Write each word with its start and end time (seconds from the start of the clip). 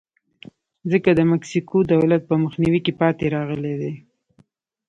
ځکه 0.91 1.09
د 1.13 1.19
مکسیکو 1.31 1.77
دولت 1.93 2.21
په 2.29 2.35
مخنیوي 2.43 2.79
کې 2.85 2.93
پاتې 3.01 3.25
راغلی 3.35 3.73
دی. 3.81 3.93